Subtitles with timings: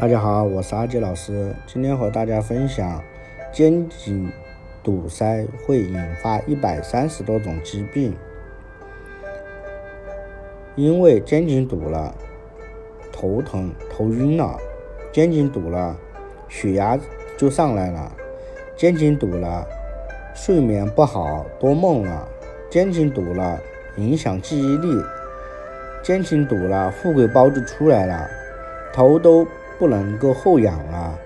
[0.00, 3.02] 大家好，我是阿杰老师，今天和大家分享
[3.50, 4.30] 肩颈
[4.80, 8.14] 堵塞会引发一百三十多种疾病。
[10.76, 12.14] 因为肩颈堵了，
[13.12, 14.56] 头疼、头晕了；
[15.10, 15.96] 肩颈堵了，
[16.48, 16.96] 血压
[17.36, 18.08] 就上来了；
[18.76, 19.66] 肩颈堵了，
[20.32, 22.24] 睡眠不好，多梦了；
[22.70, 23.58] 肩颈堵了，
[23.96, 25.02] 影响记忆力；
[26.04, 28.30] 肩颈堵了，富贵包就出来了，
[28.92, 29.44] 头都。
[29.78, 31.18] 不能够后仰了，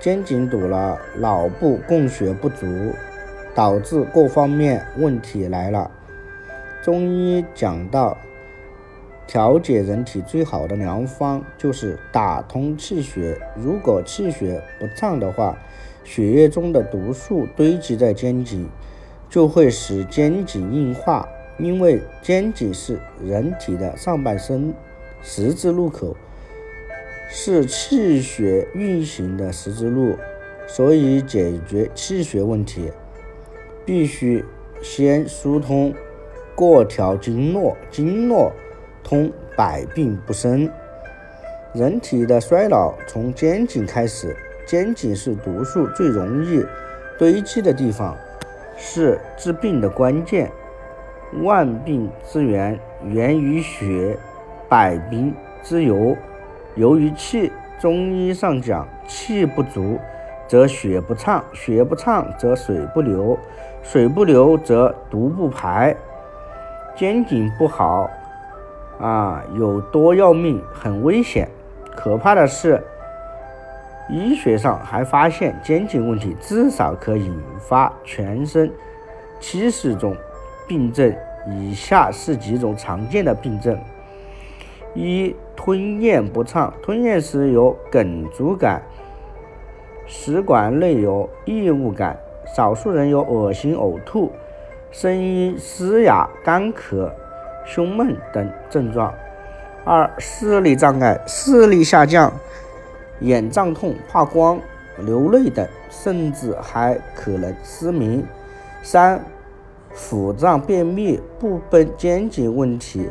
[0.00, 2.66] 肩颈堵了，脑部供血不足，
[3.54, 5.90] 导致各方面问题来了。
[6.82, 8.16] 中医讲到，
[9.26, 13.38] 调节人体最好的良方就是打通气血。
[13.54, 15.56] 如果气血不畅的话，
[16.02, 18.68] 血液中的毒素堆积在肩颈，
[19.28, 21.28] 就会使肩颈硬化。
[21.58, 24.72] 因为肩颈是人体的上半身
[25.22, 26.16] 十字路口。
[27.30, 30.16] 是气血运行的十字路，
[30.66, 32.90] 所以解决气血问题，
[33.84, 34.42] 必须
[34.82, 35.92] 先疏通
[36.56, 38.50] 各条经络，经络
[39.04, 40.70] 通，百病不生。
[41.74, 44.34] 人体的衰老从肩颈开始，
[44.66, 46.64] 肩颈是毒素最容易
[47.18, 48.16] 堆积的地方，
[48.74, 50.50] 是治病的关键。
[51.42, 54.16] 万病之源源于血，
[54.66, 56.16] 百病之由。
[56.78, 59.98] 由于气，中医上讲，气不足
[60.46, 63.36] 则血不畅，血不畅则水不流，
[63.82, 65.94] 水不流则毒不排。
[66.94, 68.08] 肩颈不好
[69.00, 71.48] 啊，有多要命，很危险。
[71.96, 72.80] 可怕的是，
[74.08, 78.70] 医学上还发现肩颈问题至少可引发全身
[79.40, 80.16] 七十种
[80.68, 81.12] 病症。
[81.50, 83.76] 以下是几种常见的病症。
[84.94, 85.34] 一
[85.68, 88.80] 吞咽不畅，吞咽时有梗阻感，
[90.06, 92.18] 食管内有异物感，
[92.56, 94.32] 少数人有恶心、呕吐，
[94.90, 97.10] 声音嘶哑、干咳、
[97.66, 99.12] 胸闷等症状。
[99.84, 102.32] 二视力障碍，视力下降，
[103.20, 104.58] 眼胀痛、怕光、
[104.96, 108.26] 流泪等，甚至还可能失明。
[108.82, 109.22] 三
[109.92, 113.10] 腹胀、便秘、部分肩颈问题。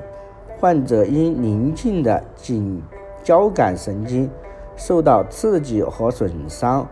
[0.59, 2.81] 患者因邻近的颈
[3.23, 4.27] 交感神经
[4.75, 6.87] 受到刺激和损伤，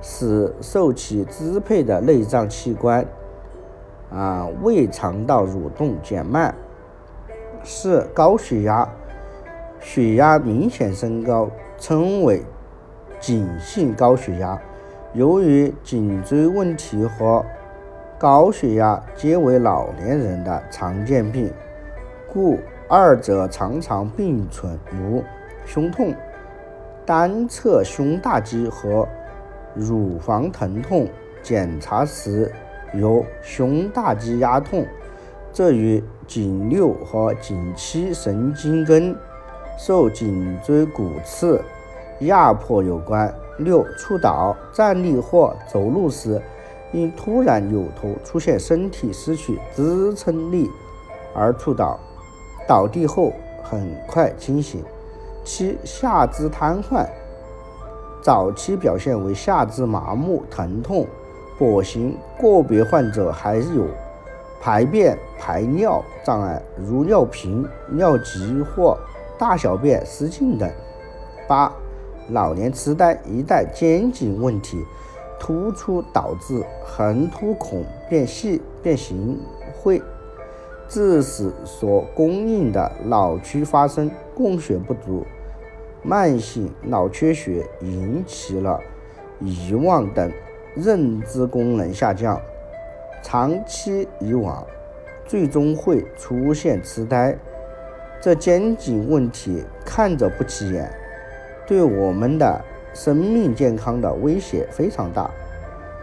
[0.00, 3.04] 使受其支配的内脏器官
[4.12, 6.54] 啊胃肠道蠕动减慢。
[7.64, 8.88] 四高血压，
[9.80, 12.42] 血压明显升高，称为
[13.18, 14.60] 颈性高血压。
[15.14, 17.44] 由于颈椎问题和
[18.18, 21.52] 高血压皆为老年人的常见病，
[22.32, 22.58] 故。
[22.88, 25.24] 二者常常并存，如
[25.64, 26.14] 胸痛、
[27.06, 29.08] 单侧胸大肌和
[29.74, 31.08] 乳房疼痛，
[31.42, 32.52] 检查时
[32.92, 34.86] 有胸大肌压痛，
[35.52, 39.16] 这与颈六和颈七神经根
[39.78, 41.60] 受颈椎骨刺
[42.20, 43.34] 压迫有关。
[43.58, 46.42] 六触倒，站立或走路时
[46.92, 50.68] 因突然扭头出现身体失去支撑力
[51.34, 51.98] 而触倒。
[52.66, 53.32] 倒地后
[53.62, 54.82] 很快清醒。
[55.44, 57.06] 七下肢瘫痪，
[58.22, 61.06] 早期表现为下肢麻木、疼痛、
[61.58, 63.86] 跛行，个别患者还有
[64.58, 68.96] 排便、排尿障碍，如尿频、尿急或
[69.38, 70.70] 大小便失禁等。
[71.46, 71.70] 八
[72.30, 74.82] 老年痴呆，一旦肩颈问题
[75.38, 79.38] 突出，导致横突孔变细、变形，
[79.82, 80.00] 会。
[80.88, 85.26] 致使所供应的脑区发生供血不足，
[86.02, 88.78] 慢性脑缺血引起了
[89.40, 90.30] 遗忘等
[90.74, 92.40] 认知功能下降，
[93.22, 94.64] 长期以往，
[95.26, 97.36] 最终会出现痴呆。
[98.20, 100.90] 这肩颈问题看着不起眼，
[101.66, 102.60] 对我们的
[102.94, 105.30] 生命健康的威胁非常大，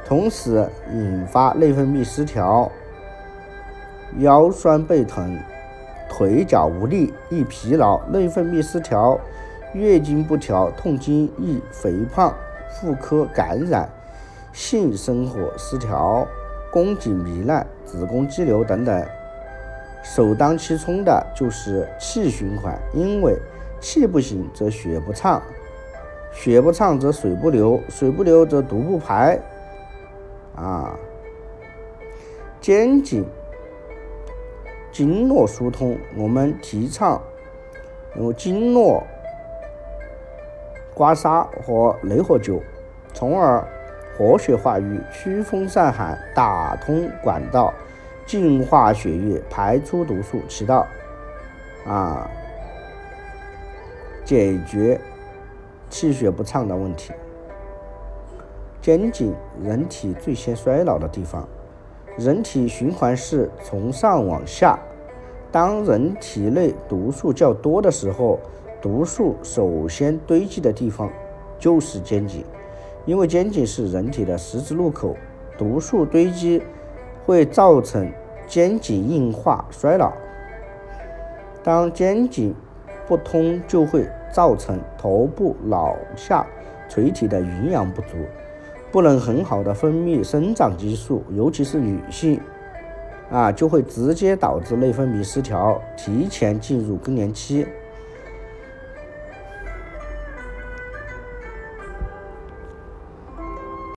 [0.06, 2.72] 同时引发内分泌失调。
[4.20, 5.38] 腰酸背疼，
[6.10, 9.20] 腿脚无力，易疲劳，内分泌失调，
[9.74, 12.34] 月经不调，痛经，易肥胖，
[12.70, 13.90] 妇科感染，
[14.52, 16.28] 性生活失调，
[16.72, 19.06] 宫颈糜烂，子宫肌瘤等等。
[20.04, 23.38] 首当其冲的就是气循环，因为
[23.80, 25.42] 气不行则血不畅，
[26.34, 29.40] 血不畅则水不流，水不流则毒不排。
[30.56, 30.96] 啊，
[32.60, 33.26] 肩颈。
[34.92, 37.22] 经络疏通，我们提倡
[38.18, 39.04] 用经络
[40.94, 42.62] 刮痧和内喝酒，
[43.14, 43.66] 从而
[44.18, 47.74] 活血化瘀、祛风散寒、打通管道、
[48.26, 50.86] 净化血液、排出毒素，起到
[51.88, 52.30] 啊
[54.26, 55.00] 解决
[55.90, 57.14] 气血不畅的问题。
[58.82, 59.34] 肩颈，
[59.64, 61.48] 人体最先衰老的地方。
[62.18, 64.78] 人体循环是从上往下，
[65.52, 68.40] 当人体内毒素较多的时候，
[68.82, 71.10] 毒素首先堆积的地方
[71.58, 72.44] 就是肩颈，
[73.06, 75.16] 因为肩颈是人体的十字路口，
[75.58, 76.62] 毒素堆积
[77.26, 78.12] 会造成
[78.46, 80.12] 肩颈硬化衰老。
[81.64, 82.54] 当肩颈
[83.08, 86.46] 不通，就会造成头部脑下
[86.90, 88.18] 垂体的营养不足。
[88.92, 92.40] 不能很好的分泌生长激素，尤其是女性，
[93.32, 97.66] 啊，就会直接导致内分泌失调，提前进入更年期。